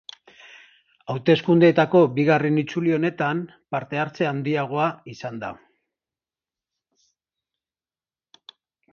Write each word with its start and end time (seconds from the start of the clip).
Hauteskundeetako 1.13 1.99
bigarren 2.15 2.55
itzuli 2.61 2.93
honetan 2.95 3.43
parte-hartze 3.75 4.27
handiagoa 4.29 4.87
izan 5.13 5.37
da. 5.43 5.51